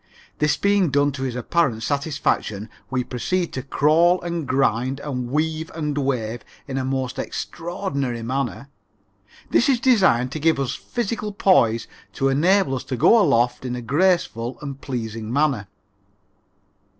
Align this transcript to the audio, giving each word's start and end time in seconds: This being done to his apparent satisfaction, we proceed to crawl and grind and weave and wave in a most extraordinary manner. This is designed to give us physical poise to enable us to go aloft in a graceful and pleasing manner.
This 0.39 0.57
being 0.57 0.89
done 0.89 1.11
to 1.11 1.21
his 1.21 1.35
apparent 1.35 1.83
satisfaction, 1.83 2.71
we 2.89 3.03
proceed 3.03 3.53
to 3.53 3.61
crawl 3.61 4.19
and 4.23 4.47
grind 4.47 4.99
and 4.99 5.29
weave 5.29 5.69
and 5.75 5.95
wave 5.95 6.43
in 6.67 6.79
a 6.79 6.83
most 6.83 7.19
extraordinary 7.19 8.23
manner. 8.23 8.69
This 9.51 9.69
is 9.69 9.79
designed 9.79 10.31
to 10.31 10.39
give 10.39 10.59
us 10.59 10.73
physical 10.73 11.31
poise 11.31 11.85
to 12.13 12.29
enable 12.29 12.73
us 12.75 12.83
to 12.85 12.97
go 12.97 13.21
aloft 13.21 13.63
in 13.63 13.75
a 13.75 13.81
graceful 13.83 14.57
and 14.59 14.81
pleasing 14.81 15.31
manner. 15.31 15.67